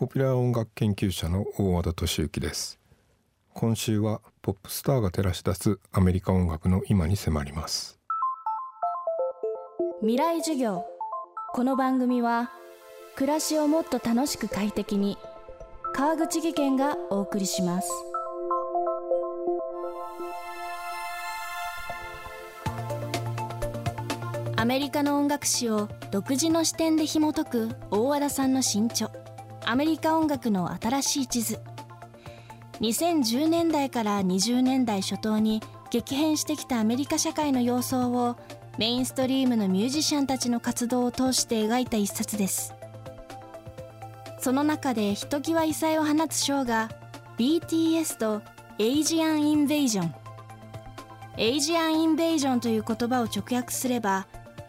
[0.00, 2.80] ポピュラー音楽研究者の大和田敏之です。
[3.52, 8.00] 今週はポップスターが照らし出すアメリカ音楽の今に迫ります。
[10.00, 10.86] 未来授業。
[11.52, 12.50] この番組は
[13.14, 15.18] 暮らしをもっと楽しく快適に
[15.92, 17.90] 川口義賢がお送りします。
[24.56, 29.19] アメリカの音楽史を独自の視点で紐解く大和田さんの新著。
[29.70, 31.60] アメリカ音楽の新しい地図。
[32.80, 38.36] 2010年代から20年代初頭に激変してきたアメリカ社会の様相を
[38.78, 42.74] メインストリームのミュージシャンたちの活動を通して描いた一冊です。
[44.40, 46.88] その中でひときわ異彩を放つショーが
[47.38, 48.42] BTS と
[48.80, 50.14] エイジアン・インベージョン
[51.36, 54.26] エイジアン・インベージョンという言葉を直訳すれば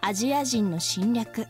[0.00, 1.48] アジア人の侵略。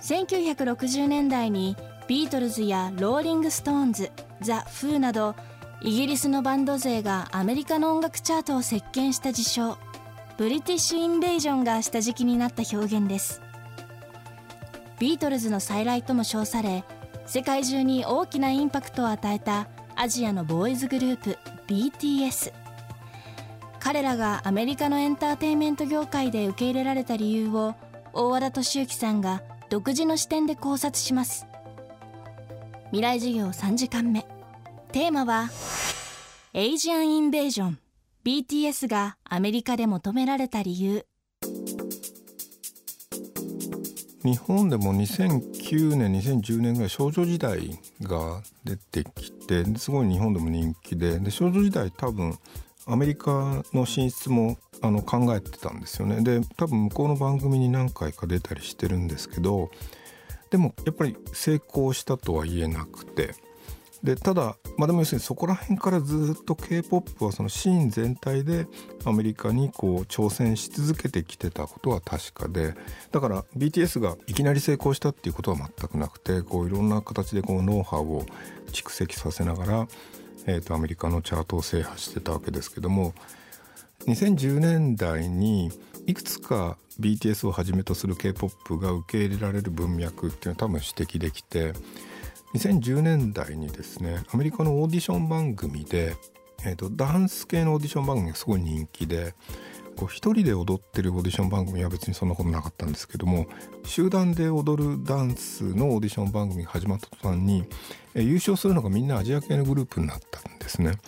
[0.00, 5.34] 1960年代にビートルズやローリング・ストーンズザ・フーなど
[5.80, 9.78] イギリスのバンド勢がアメリカの音楽チャートを席巻した事象
[10.36, 13.40] British Invasion が下敷きになった表現です。
[14.98, 16.84] ビートルズの再来とも称され
[17.26, 22.52] 世界中に大きなインパクトを与えたアジアのボーイズグループ BTS
[23.80, 27.74] 彼らがアメリカのエンターテインメント業界で受け入れられた理由を
[28.12, 31.46] 大和田敏之さんが独自の視点で考察します。
[32.94, 34.24] 未来授業3時間目。
[34.92, 35.50] テーマは
[36.52, 37.78] エイジアンインベージョン
[38.24, 41.04] BTS がアメリカで求められた理由。
[44.22, 47.68] 日本でも2009年2010年ぐらい少女時代
[48.00, 52.38] が出てきてすごい日本でも人気でで少女時代多分
[52.86, 56.22] アメリカの進出もあの考えてたんですよね。
[56.22, 59.72] で多分向こうの番組に何回か出たりしてるんですけど
[60.54, 63.34] でもやっぱり成功したとは言えなくて。
[64.04, 68.66] でただまあでも要するにそこら辺からずっと k p o p はそのシーン全体で
[69.06, 72.74] アメリカにこう挑戦し続けてきてたことは確かで
[73.12, 78.26] だから BTS がいきなり成功したっていうことは全くなくてこういろんな形でこうノウハウを
[78.72, 79.88] 蓄積させながら、
[80.46, 83.14] えー、とアメリカのチャートを制覇してたわけですけども
[84.06, 85.72] 2010年代に
[86.06, 91.72] いくつか BTS をはじめとする K-POP が受け入れられる文脈っていうのは多分指摘できて
[92.54, 96.16] 2010年代にですねアメリカのオーディション番組で、
[96.64, 99.34] えーと、ダンス系のオーディション番組がすごい人気で
[99.96, 103.46] こう一人で踊ってるオーディション番組は別にそんなことなかったんですけども
[103.84, 107.64] 集団で踊るダンスのオーディション番組が始まった途端に、
[108.14, 110.98] えー、優勝するのがみんなアジア系のグループになったんですね。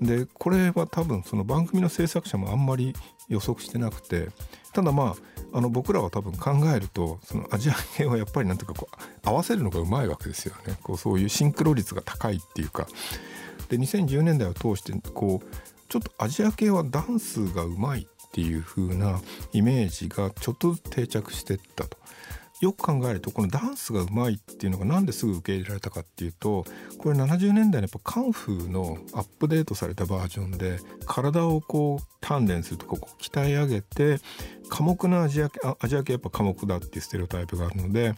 [0.00, 2.94] でこれは多分その番組の制作者もあんまり
[3.28, 4.28] 予測してなくて
[4.72, 5.14] ただま
[5.52, 12.86] ああの僕らは多分考えるとそのアジア系はやっぱりなんていうかこう合わせるのがうまいわけですよねこうそういうシンクロ率が高いっていうか
[13.68, 15.46] で2010年代を通してこう
[15.88, 19.20] ちょっとアジア系はダンスがうまいっていう風な
[19.52, 21.98] イメージがちょっとずつ定着してったと。
[22.60, 26.64] よく考えるとこのダンスがうまいっていうのがなんですぐ受け入れられたかっていうと
[26.98, 34.18] これ70年代のやっぱカンフーのアップデートされたバージョンで体をこう鍛錬するとかこう鍛え上げて
[34.68, 38.14] 寡黙なアジア系アジア系やっぱ寡黙だっていうステレオタイプがあるので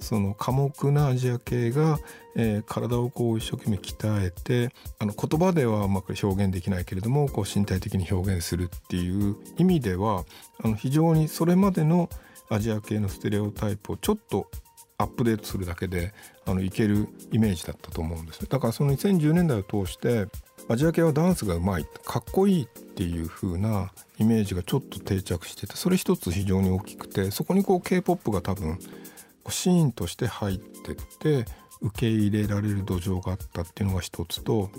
[0.00, 1.98] その寡黙なアジア系が、
[2.34, 10.24] えー、体をこう一生懸命鍛えてあの言葉ではうまく表現できないけれどもこう身体的に表現するっていう意味では
[10.62, 12.10] あの非常にそれまでの
[12.48, 14.50] アジア系のステレオタイプをちょっと
[14.98, 16.14] アップデートするだけで
[16.46, 20.26] あのいけるイメージだったと思うんですだからその2010年代を通して
[20.68, 28.78] アジア系はダンスがうまいかっこいいっていう風なイメージがちょっと定着しててそれ一つ非常に大きくてそこにこう k p o p が多分
[29.48, 31.44] シーンとして入ってって
[31.82, 34.70] 受け入れられる土壌があったっていうのが一つと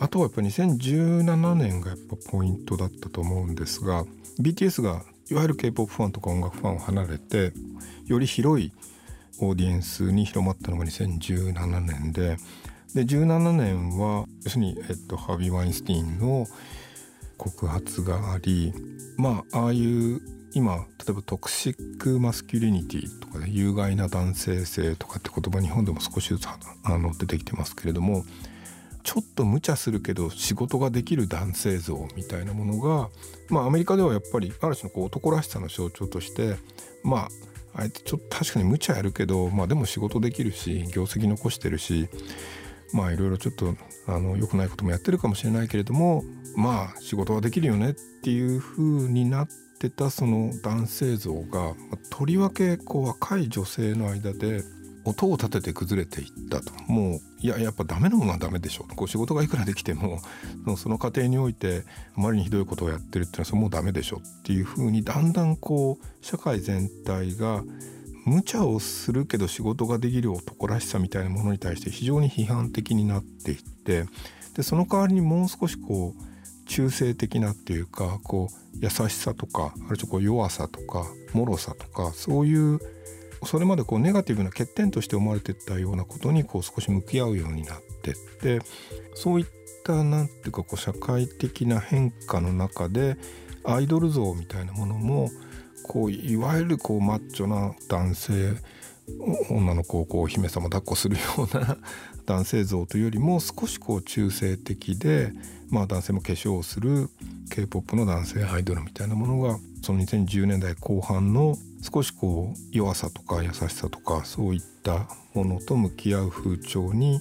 [0.00, 4.04] あとはやっぱ2017年がやっぱポイントだったと思うんですが
[4.40, 7.54] BTS がいわゆる K-POP ファンとか音楽ファンを離れて
[8.06, 8.70] より広い
[9.40, 12.36] オーディエンスに広まったのが2017年で
[12.94, 16.46] で17年は要するに、えっと、ハーヴェイ・ワインスタインの
[17.38, 18.74] 告発があり
[19.16, 20.20] まあああいう
[20.52, 26.46] 今例えば toxic masculinity とかで有害な男性性とかって言葉日本でも少しずつ
[26.84, 28.26] あの出てきてますけれども
[29.02, 33.08] ちょっと無茶するけど仕事ができる男性像みたいなものが、
[33.48, 36.56] まあ、アメリカではやっぱりある種のこう男らしさの象徴として
[37.02, 37.28] まあ
[37.74, 42.08] あえてちょっと確かに無茶やるけど、まあ、でも仕事できるし業績残してるし
[42.92, 43.74] まあいろいろちょっと
[44.06, 46.22] あの良くないこともやってるかもしれないけれども
[46.56, 51.74] まあ仕事はできるよねっていう風になってたその男性像が
[52.10, 54.62] とりわけこう若い女性の間で
[55.04, 56.72] 音を立てて崩れていったと。
[56.86, 60.20] もういややっぱダメなものはダメでしょこう仕事がいくらできても
[60.76, 61.84] その過程において
[62.16, 67.64] あまりにひどいことをやってるっていうのはそれもうダメでしょっていうふうにだんだんこう社会全体が
[68.24, 74.04] 無茶をするけど仕事ができる男らしさみたいなものに対して非常に批判的になっていって
[74.54, 76.32] でその代わりにもう少しこう
[76.66, 81.04] 中性的なっていうかこう優しさとかあるいはこう弱さとか
[81.34, 82.78] 脆さとかそういう
[83.44, 88.60] それまでこうネガティブな欠点として思われてたようなことにこう少し向き合うようになってって
[89.14, 89.46] そういっ
[89.84, 93.16] たなんていうかこう社会的な変化の中で
[93.64, 95.30] アイドル像みたいなものも
[95.82, 98.54] こういわゆるこうマッチョな男性
[99.50, 101.22] 女の子をこう姫様抱っこするよ
[101.52, 101.76] うな
[102.24, 105.32] 男性像というよりも少しこう中性的で、
[105.70, 107.10] まあ、男性も化粧をする
[107.50, 117.20] k p o p の男性アイドルみたいなものがその2010年代後半の少しこう弱さとか優しさとかそういったものと向き合う風潮に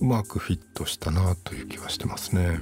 [0.00, 2.58] うまくフィットしたなという気はしてますね。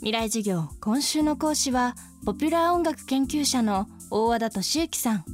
[0.00, 1.94] 未来授業今週の講師は
[2.26, 5.24] ポピュラー音楽研究者の大和田敏之さん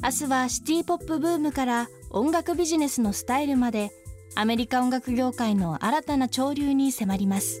[0.00, 3.90] 明日はシティポップブームから音楽ビジネスのスタイルまで
[4.36, 7.60] アメリカ音楽業界の新たな潮流に迫ります